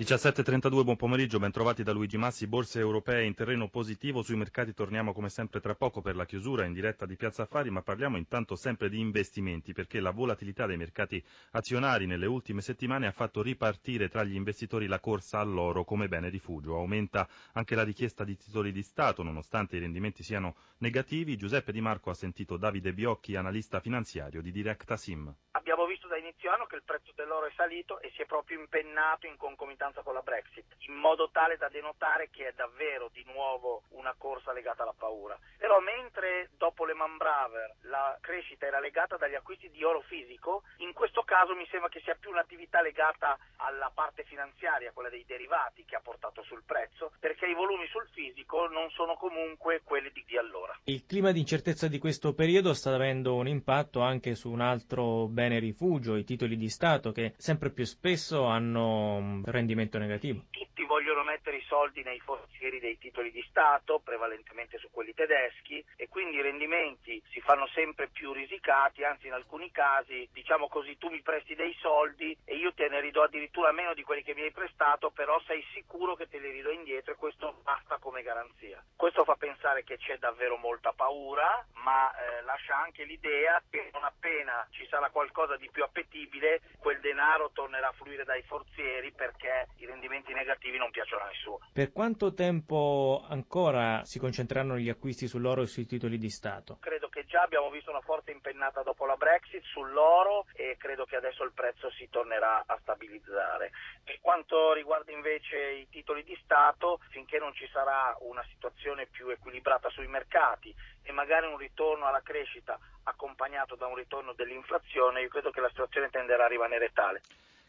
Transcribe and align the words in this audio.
17.32, 0.00 0.82
buon 0.82 0.96
pomeriggio, 0.96 1.38
ben 1.38 1.50
trovati 1.52 1.82
da 1.82 1.92
Luigi 1.92 2.16
Massi, 2.16 2.46
borse 2.46 2.78
europee 2.78 3.26
in 3.26 3.34
terreno 3.34 3.68
positivo, 3.68 4.22
sui 4.22 4.34
mercati 4.34 4.72
torniamo 4.72 5.12
come 5.12 5.28
sempre 5.28 5.60
tra 5.60 5.74
poco 5.74 6.00
per 6.00 6.16
la 6.16 6.24
chiusura 6.24 6.64
in 6.64 6.72
diretta 6.72 7.04
di 7.04 7.16
Piazza 7.16 7.42
Affari, 7.42 7.68
ma 7.68 7.82
parliamo 7.82 8.16
intanto 8.16 8.56
sempre 8.56 8.88
di 8.88 8.98
investimenti 8.98 9.74
perché 9.74 10.00
la 10.00 10.10
volatilità 10.10 10.64
dei 10.64 10.78
mercati 10.78 11.22
azionari 11.50 12.06
nelle 12.06 12.24
ultime 12.24 12.62
settimane 12.62 13.08
ha 13.08 13.12
fatto 13.12 13.42
ripartire 13.42 14.08
tra 14.08 14.24
gli 14.24 14.36
investitori 14.36 14.86
la 14.86 15.00
corsa 15.00 15.38
all'oro 15.38 15.84
come 15.84 16.08
bene 16.08 16.30
rifugio, 16.30 16.76
aumenta 16.76 17.28
anche 17.52 17.74
la 17.74 17.84
richiesta 17.84 18.24
di 18.24 18.38
titoli 18.38 18.72
di 18.72 18.82
Stato 18.82 19.22
nonostante 19.22 19.76
i 19.76 19.80
rendimenti 19.80 20.22
siano 20.22 20.56
negativi, 20.78 21.36
Giuseppe 21.36 21.72
Di 21.72 21.82
Marco 21.82 22.08
ha 22.08 22.14
sentito 22.14 22.56
Davide 22.56 22.94
Biocchi, 22.94 23.36
analista 23.36 23.80
finanziario 23.80 24.40
di 24.40 24.50
Directa 24.50 24.96
Sim. 24.96 25.30
Abbiamo 25.50 25.84
visto 25.84 26.08
da 26.08 26.16
inizio 26.16 26.50
anno 26.52 26.64
che 26.64 26.76
il 26.76 26.84
prezzo 26.86 27.12
dell'oro 27.14 27.44
è 27.44 27.52
salito 27.54 28.00
e 28.00 28.10
si 28.14 28.22
è 28.22 28.26
proprio 28.26 28.58
impennato 28.58 29.26
in 29.26 29.36
concomitanza 29.36 29.89
con 30.02 30.14
la 30.14 30.22
Brexit, 30.22 30.76
in 30.86 30.94
modo 30.94 31.30
tale 31.30 31.56
da 31.56 31.68
denotare 31.68 32.30
che 32.30 32.48
è 32.48 32.52
davvero 32.52 33.08
di 33.12 33.24
nuovo 33.24 33.82
una 34.00 34.14
corsa 34.16 34.52
legata 34.52 34.82
alla 34.82 34.94
paura. 34.96 35.38
Però 35.58 35.78
mentre 35.80 36.50
dopo 36.56 36.84
le 36.84 36.94
Brother 37.16 37.76
la 37.82 38.16
crescita 38.20 38.66
era 38.66 38.80
legata 38.80 39.16
dagli 39.16 39.34
acquisti 39.34 39.70
di 39.70 39.84
oro 39.84 40.00
fisico, 40.00 40.62
in 40.78 40.92
questo 40.92 41.22
caso 41.22 41.54
mi 41.54 41.66
sembra 41.70 41.90
che 41.90 42.00
sia 42.00 42.16
più 42.18 42.30
un'attività 42.30 42.80
legata 42.80 43.38
alla 43.56 43.90
parte 43.92 44.24
finanziaria, 44.24 44.92
quella 44.92 45.10
dei 45.10 45.24
derivati, 45.26 45.84
che 45.84 45.96
ha 45.96 46.00
portato 46.00 46.42
sul 46.42 46.62
prezzo, 46.64 47.12
perché 47.20 47.46
i 47.46 47.54
volumi 47.54 47.86
sul 47.88 48.08
fisico 48.12 48.66
non 48.68 48.88
sono 48.90 49.16
comunque 49.16 49.82
quelli 49.84 50.10
di, 50.12 50.24
di 50.26 50.38
allora. 50.38 50.78
Il 50.84 51.04
clima 51.04 51.32
di 51.32 51.40
incertezza 51.40 51.88
di 51.88 51.98
questo 51.98 52.32
periodo 52.32 52.72
sta 52.72 52.94
avendo 52.94 53.34
un 53.34 53.48
impatto 53.48 54.00
anche 54.00 54.34
su 54.34 54.50
un 54.50 54.60
altro 54.60 55.26
bene 55.26 55.58
rifugio, 55.58 56.16
i 56.16 56.24
titoli 56.24 56.56
di 56.56 56.68
Stato, 56.68 57.12
che 57.12 57.34
sempre 57.36 57.70
più 57.70 57.84
spesso 57.84 58.44
hanno 58.44 59.16
un 59.16 59.42
rendimento 59.44 59.98
negativo. 59.98 60.44
Tutti 60.50 60.84
vogliono 60.84 61.24
mettere 61.24 61.58
i 61.58 61.64
soldi 61.66 62.02
nei 62.02 62.20
forzieri 62.20 62.80
dei 62.80 62.98
titoli 62.98 63.30
di 63.30 63.44
Stato, 63.48 63.89
prevalentemente 63.98 64.78
su 64.78 64.88
quelli 64.90 65.12
tedeschi, 65.14 65.84
e 65.96 66.08
quindi 66.08 66.36
i 66.36 66.42
rendimenti 66.42 67.20
si 67.30 67.40
fanno 67.40 67.66
sempre 67.68 68.08
più 68.08 68.32
risicati, 68.32 69.02
anzi 69.02 69.26
in 69.26 69.32
alcuni 69.32 69.70
casi, 69.70 70.28
diciamo 70.32 70.68
così, 70.68 70.96
tu 70.98 71.08
mi 71.08 71.20
presti 71.22 71.54
dei 71.54 71.74
soldi 71.80 72.36
e 72.44 72.56
io 72.56 72.72
te 72.72 72.88
ne 72.88 73.00
ridò 73.00 73.22
addirittura 73.22 73.72
meno 73.72 73.94
di 73.94 74.02
quelli 74.02 74.22
che 74.22 74.34
mi 74.34 74.42
hai 74.42 74.52
prestato, 74.52 75.10
però 75.10 75.40
sei 75.46 75.64
sicuro 75.72 76.14
che 76.14 76.28
te 76.28 76.38
li 76.38 76.50
ridò 76.50 76.70
indietro 76.70 77.12
e 77.12 77.16
questo 77.16 77.60
basta 77.62 77.98
come 77.98 78.22
garanzia. 78.22 78.82
Questo 78.94 79.24
fa 79.24 79.34
pensare 79.34 79.82
che 79.82 79.96
c'è 79.96 80.18
davvero 80.18 80.56
molta 80.56 80.92
paura, 80.92 81.66
ma 81.82 82.10
eh, 82.12 82.42
lascia 82.42 82.76
anche 82.76 83.04
l'idea 83.04 83.62
che 83.68 83.90
non 83.92 84.04
appena 84.04 84.66
ci 84.70 84.86
sarà 84.88 85.10
qualcosa 85.10 85.56
di 85.56 85.68
più 85.70 85.82
appetibile, 85.82 86.60
quel 86.78 87.00
denaro 87.00 87.50
tornerà 87.52 87.88
a 87.88 87.92
fluire 87.92 88.24
dai 88.24 88.42
forzieri 88.42 89.12
perché 89.12 89.68
i 89.78 89.86
rendimenti 89.86 90.32
negativi 90.32 90.78
non 90.78 90.90
piacciono 90.90 91.24
a 91.24 91.26
nessuno. 91.26 91.58
Per 91.72 91.92
quanto 91.92 92.34
tempo 92.34 93.24
ancora 93.28 93.79
si 94.04 94.18
concentreranno 94.18 94.76
gli 94.76 94.88
acquisti 94.88 95.26
sull'oro 95.26 95.62
e 95.62 95.66
sui 95.66 95.86
titoli 95.86 96.18
di 96.18 96.30
Stato? 96.30 96.78
Credo 96.80 97.08
che 97.08 97.24
già 97.26 97.42
abbiamo 97.42 97.70
visto 97.70 97.90
una 97.90 98.00
forte 98.00 98.30
impennata 98.30 98.82
dopo 98.82 99.06
la 99.06 99.16
Brexit 99.16 99.62
sull'oro 99.64 100.46
e 100.54 100.76
credo 100.78 101.04
che 101.04 101.16
adesso 101.16 101.44
il 101.44 101.52
prezzo 101.52 101.90
si 101.90 102.08
tornerà 102.10 102.64
a 102.66 102.78
stabilizzare. 102.80 103.72
Per 104.04 104.18
quanto 104.20 104.72
riguarda 104.72 105.12
invece 105.12 105.56
i 105.56 105.88
titoli 105.88 106.24
di 106.24 106.38
Stato, 106.42 107.00
finché 107.10 107.38
non 107.38 107.52
ci 107.54 107.68
sarà 107.72 108.16
una 108.20 108.44
situazione 108.50 109.06
più 109.06 109.28
equilibrata 109.28 109.88
sui 109.90 110.06
mercati 110.06 110.74
e 111.02 111.12
magari 111.12 111.46
un 111.46 111.56
ritorno 111.56 112.06
alla 112.06 112.22
crescita 112.22 112.78
accompagnato 113.04 113.76
da 113.76 113.86
un 113.86 113.96
ritorno 113.96 114.32
dell'inflazione, 114.32 115.22
io 115.22 115.28
credo 115.28 115.50
che 115.50 115.60
la 115.60 115.68
situazione 115.68 116.10
tenderà 116.10 116.44
a 116.44 116.48
rimanere 116.48 116.90
tale. 116.92 117.20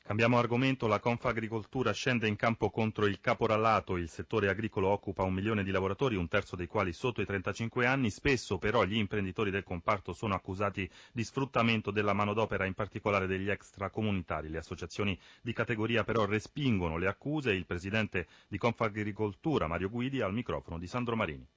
Cambiamo 0.03 0.39
argomento, 0.39 0.87
la 0.87 0.99
Confagricoltura 0.99 1.93
scende 1.93 2.27
in 2.27 2.35
campo 2.35 2.71
contro 2.71 3.05
il 3.05 3.21
caporallato, 3.21 3.97
il 3.97 4.09
settore 4.09 4.49
agricolo 4.49 4.89
occupa 4.89 5.23
un 5.23 5.33
milione 5.33 5.63
di 5.63 5.69
lavoratori, 5.69 6.15
un 6.15 6.27
terzo 6.27 6.55
dei 6.55 6.65
quali 6.65 6.91
sotto 6.91 7.21
i 7.21 7.25
35 7.25 7.85
anni, 7.85 8.09
spesso 8.09 8.57
però 8.57 8.83
gli 8.83 8.97
imprenditori 8.97 9.51
del 9.51 9.63
comparto 9.63 10.11
sono 10.11 10.33
accusati 10.33 10.89
di 11.13 11.23
sfruttamento 11.23 11.91
della 11.91 12.13
manodopera, 12.13 12.65
in 12.65 12.73
particolare 12.73 13.27
degli 13.27 13.49
extracomunitari. 13.49 14.49
Le 14.49 14.57
associazioni 14.57 15.17
di 15.39 15.53
categoria 15.53 16.03
però 16.03 16.25
respingono 16.25 16.97
le 16.97 17.07
accuse, 17.07 17.51
il 17.51 17.67
presidente 17.67 18.27
di 18.47 18.57
Confagricoltura 18.57 19.67
Mario 19.67 19.89
Guidi 19.89 20.19
al 20.19 20.33
microfono 20.33 20.79
di 20.79 20.87
Sandro 20.87 21.15
Marini. 21.15 21.47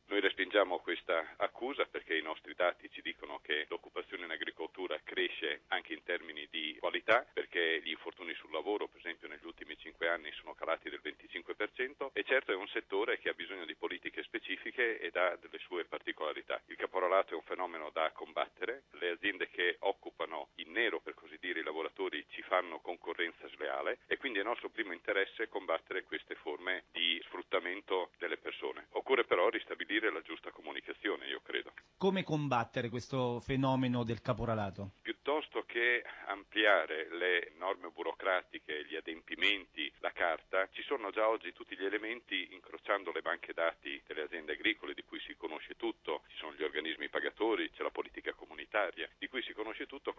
Respingiamo 0.55 0.83
questa 0.85 1.35
accusa 1.39 1.85
perché 1.87 2.17
i 2.17 2.23
nostri 2.23 2.55
dati 2.55 2.89
ci 2.93 3.03
dicono 3.03 3.41
che 3.43 3.67
l'occupazione 3.69 4.23
in 4.23 4.31
agricoltura 4.31 4.97
cresce 5.03 5.63
anche 5.69 5.95
in 5.95 6.05
termini 6.05 6.47
di 6.49 6.77
qualità, 6.79 7.27
perché 7.33 7.81
gli 7.83 7.91
infortuni 7.91 8.33
sul 8.35 8.53
lavoro, 8.53 8.87
per 8.87 9.01
esempio, 9.01 9.27
negli 9.27 9.45
ultimi 9.45 9.77
cinque 9.77 10.09
anni 10.09 10.31
sono 10.31 10.55
calati 10.55 10.89
del 10.91 11.01
25% 11.03 12.11
e 12.13 12.23
certo 12.23 12.53
è 12.53 12.55
un 12.55 12.69
settore 12.69 13.19
che 13.19 13.31
ha 13.31 13.35
bisogno 13.35 13.65
di 13.65 13.75
politiche 13.75 14.23
specifiche 14.23 15.01
ed 15.01 15.17
ha 15.17 15.37
delle 15.41 15.59
sue 15.59 15.87
particolarità. 15.87 16.63
Il 16.67 16.77
caporalato 16.77 17.33
è 17.33 17.35
un 17.35 17.43
fenomeno 17.43 17.91
da 17.91 18.13
combattere, 18.13 18.85
le 18.93 19.11
aziende 19.11 19.49
che 19.51 19.79
occupano 19.81 20.51
in 20.57 20.71
nero, 20.71 21.01
per 21.01 21.15
così 21.15 21.37
dire, 21.41 21.61
i 21.61 21.65
lavoratori 21.65 22.25
ci 22.31 22.43
fanno 22.43 22.79
concorrenza 22.79 23.49
sleale 23.49 23.99
e 24.07 24.19
quindi 24.19 24.39
è 24.39 24.45
nostro 24.45 24.69
primo 24.69 24.93
interesse 24.93 25.49
combattere 25.49 26.05
queste 26.05 26.37
forme 26.37 26.85
di 26.93 27.21
sfruttamento 27.25 28.11
delle 28.19 28.24
persone. 28.55 28.87
Occorre 28.91 29.25
però 29.25 29.49
ristabilire 29.49 30.13
la 30.13 30.23
giusta 30.23 30.51
comunicazione, 30.51 31.27
io 31.27 31.41
credo. 31.43 31.73
Come 31.97 32.23
combattere 32.23 32.89
questo 32.89 33.41
fenomeno 33.41 34.05
del 34.05 34.21
caporalato? 34.21 34.93
Piuttosto 35.03 35.65
che 35.67 36.05
ampliare 36.27 37.09
le 37.11 37.53
norme 37.57 37.91
burocratiche, 37.91 38.85
gli 38.87 38.95
adempimenti, 38.95 39.91
la 39.99 40.13
carta, 40.13 40.69
ci 40.73 40.83
sono 40.83 41.11
già 41.11 41.29
oggi 41.29 41.53
tutti 41.53 41.77
gli 41.77 41.85
elementi 41.85 42.49
incrociando 42.53 43.11
le 43.13 43.23
banche 43.23 43.53
dati 43.53 44.01
delle 44.07 44.23
aziende 44.23 44.53
agricole 44.53 44.95
di 44.95 45.03
cui 45.03 45.21
si 45.21 45.35
conosce 45.37 45.75
tutto, 45.77 46.23
ci 46.29 46.37
sono 46.37 46.55
gli 46.55 46.63
organismi 46.63 47.09
pagatori, 47.09 47.71
c'è 47.71 47.83
la 47.83 47.91
politica 47.91 48.33
comunitaria, 48.35 49.09
di 49.19 49.29
cui 49.29 49.43
si 49.43 49.53
conosce 49.53 49.87
tutto 49.87 50.15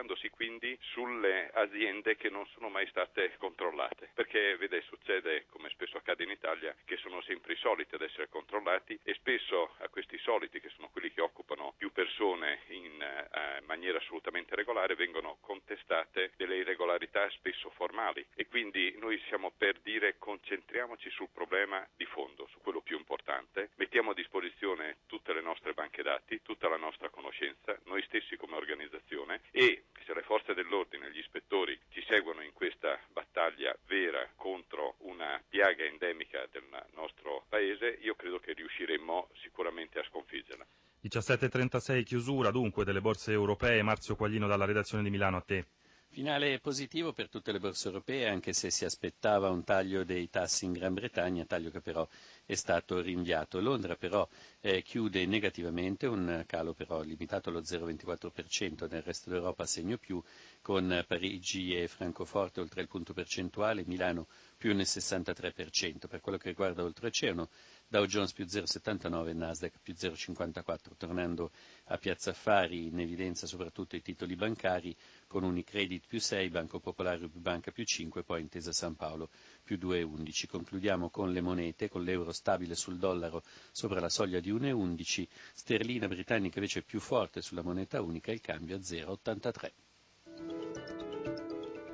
concentrandosi 0.00 0.30
quindi 0.30 0.78
sulle 0.80 1.50
aziende 1.52 2.16
che 2.16 2.30
non 2.30 2.46
sono 2.54 2.68
mai 2.68 2.86
state 2.88 3.34
controllate, 3.36 4.10
perché 4.14 4.56
vede 4.56 4.82
succede 4.82 5.46
come 5.50 5.68
spesso 5.70 5.96
accade 5.98 6.24
in 6.24 6.30
Italia 6.30 6.74
che 6.84 6.96
sono 6.96 7.20
sempre 7.22 7.52
i 7.52 7.56
soliti 7.56 7.94
ad 7.94 8.02
essere 8.02 8.28
controllati 8.28 8.98
e 9.02 9.14
spesso 9.14 9.74
a 9.78 9.88
questi 9.88 10.18
soliti 10.18 10.60
che 10.60 10.70
sono 10.70 10.88
quelli 10.88 11.12
che 11.12 11.20
occupano 11.20 11.74
più 11.76 11.92
persone 11.92 12.60
in 12.68 13.00
eh, 13.00 13.60
maniera 13.66 13.98
assolutamente 13.98 14.54
regolare 14.54 14.94
vengono 14.94 15.38
contestate 15.40 16.32
delle 16.36 16.56
irregolarità 16.56 17.28
spesso 17.30 17.70
formali. 17.70 18.24
E 18.34 18.46
quindi 18.46 18.94
noi 18.98 19.20
siamo 19.28 19.52
per 19.56 19.78
dire 19.80 20.16
concentriamoci 20.18 21.10
sul 21.10 21.28
problema 21.32 21.86
di 21.96 22.06
fondo, 22.06 22.48
su 22.50 22.60
quello 22.60 22.80
più 22.80 22.96
importante, 22.96 23.70
mettiamo 23.76 24.10
a 24.10 24.14
disposizione 24.14 24.98
tutte 25.06 25.32
le 25.32 25.42
nostre 25.42 25.74
banche 25.74 26.02
dati, 26.02 26.40
tutta 26.42 26.68
la 26.68 26.76
nostra 26.76 27.10
conoscenza, 27.10 27.78
noi 27.84 28.02
stessi 28.02 28.36
come 28.36 28.56
organizzazione 28.56 29.42
e 29.50 29.84
se 30.04 30.14
le 30.14 30.22
forze 30.22 30.54
dell'ordine 30.54 31.06
e 31.06 31.10
gli 31.12 31.18
ispettori 31.18 31.78
ci 31.90 32.02
seguono 32.06 32.42
in 32.42 32.52
questa 32.52 32.98
battaglia 33.12 33.76
vera 33.90 34.24
contro 34.36 34.94
una 34.98 35.42
piaga 35.48 35.84
endemica 35.84 36.46
del 36.52 36.62
nostro 36.94 37.44
paese, 37.48 37.98
io 38.02 38.14
credo 38.14 38.38
che 38.38 38.52
riusciremmo 38.52 39.30
sicuramente 39.42 39.98
a 39.98 40.04
sconfiggerla. 40.04 40.64
17.36 41.02 42.04
chiusura 42.04 42.52
dunque 42.52 42.84
delle 42.84 43.00
borse 43.00 43.32
europee, 43.32 43.82
Marzio 43.82 44.14
Quaglino 44.14 44.46
dalla 44.46 44.64
redazione 44.64 45.02
di 45.02 45.10
Milano 45.10 45.38
a 45.38 45.40
te. 45.40 45.66
Finale 46.12 46.58
positivo 46.58 47.12
per 47.12 47.28
tutte 47.28 47.52
le 47.52 47.60
borse 47.60 47.86
europee, 47.86 48.28
anche 48.28 48.52
se 48.52 48.68
si 48.70 48.84
aspettava 48.84 49.48
un 49.48 49.62
taglio 49.62 50.02
dei 50.02 50.28
tassi 50.28 50.64
in 50.64 50.72
Gran 50.72 50.92
Bretagna, 50.92 51.44
taglio 51.44 51.70
che 51.70 51.80
però 51.80 52.06
è 52.44 52.56
stato 52.56 53.00
rinviato. 53.00 53.60
Londra 53.60 53.94
però 53.94 54.28
eh, 54.60 54.82
chiude 54.82 55.24
negativamente, 55.26 56.06
un 56.06 56.42
calo 56.46 56.74
però 56.74 57.02
limitato 57.02 57.50
allo 57.50 57.60
0,24%, 57.60 58.90
nel 58.90 59.02
resto 59.02 59.30
d'Europa 59.30 59.64
segno 59.66 59.98
più, 59.98 60.20
con 60.62 61.04
Parigi 61.06 61.74
e 61.74 61.88
Francoforte 61.88 62.60
oltre 62.60 62.82
il 62.82 62.88
punto 62.88 63.14
percentuale, 63.14 63.84
Milano 63.86 64.26
più 64.56 64.74
nel 64.74 64.84
63%. 64.86 66.06
Per 66.06 66.20
quello 66.20 66.36
che 66.36 66.50
riguarda 66.50 66.82
oltreoceano, 66.82 67.48
Dow 67.88 68.04
Jones 68.04 68.32
più 68.32 68.44
0,79 68.44 69.28
e 69.28 69.32
Nasdaq 69.32 69.78
più 69.82 69.94
0,54. 69.94 70.96
Tornando 70.98 71.50
a 71.86 71.96
Piazza 71.96 72.30
Affari, 72.30 72.86
in 72.86 73.00
evidenza 73.00 73.46
soprattutto 73.46 73.96
i 73.96 74.02
titoli 74.02 74.36
bancari, 74.36 74.94
con 75.26 75.44
Unicredit 75.44 76.06
più 76.06 76.20
6, 76.20 76.50
Banco 76.50 76.78
Popolare 76.78 77.26
Banca 77.28 77.70
più 77.70 77.84
5, 77.84 78.22
poi 78.22 78.42
Intesa 78.42 78.70
San 78.70 78.96
Paolo 78.96 79.30
più 79.64 79.76
2,11. 79.76 80.46
Concludiamo 80.46 81.08
con 81.08 81.32
le 81.32 81.40
monete, 81.40 81.88
con 81.88 82.04
l'euro 82.04 82.32
stabile 82.32 82.74
sul 82.74 82.98
dollaro 82.98 83.42
sopra 83.72 83.98
la 83.98 84.10
soglia 84.10 84.40
di 84.40 84.52
1,11, 84.52 85.26
sterlina 85.54 86.06
britannica 86.06 86.58
invece 86.58 86.82
più 86.82 87.00
forte 87.00 87.40
sulla 87.40 87.62
moneta 87.62 88.02
unica, 88.02 88.30
il 88.30 88.40
cambio 88.42 88.76
a 88.76 88.78
0,83. 88.78 89.89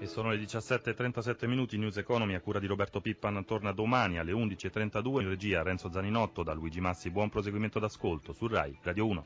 E 0.07 0.09
sono 0.09 0.31
le 0.31 0.37
17.37 0.37 1.49
minuti, 1.49 1.77
News 1.77 1.97
Economy 1.97 2.35
a 2.35 2.41
cura 2.41 2.61
di 2.61 2.69
Roberto 2.69 3.01
Pippan 3.01 3.45
torna 3.45 3.73
domani 3.73 4.19
alle 4.19 4.31
11.32 4.31 5.23
in 5.23 5.29
regia 5.29 5.65
Renzo 5.65 5.91
Zaninotto 5.91 6.45
da 6.45 6.53
Luigi 6.53 6.79
Massi. 6.79 7.11
Buon 7.11 7.29
proseguimento 7.29 7.81
d'ascolto 7.81 8.33
su 8.33 8.47
RAI 8.47 8.79
Radio 8.83 9.07
1. 9.09 9.25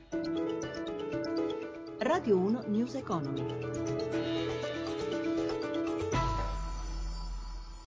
Radio 1.98 2.38
1 2.38 2.62
News 2.68 2.94
Economy. 2.94 3.89